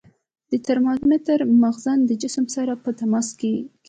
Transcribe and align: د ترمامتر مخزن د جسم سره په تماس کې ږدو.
د 0.51 0.53
ترمامتر 0.67 1.39
مخزن 1.63 1.99
د 2.05 2.11
جسم 2.21 2.45
سره 2.55 2.73
په 2.83 2.89
تماس 2.99 3.27
کې 3.39 3.51
ږدو. 3.61 3.67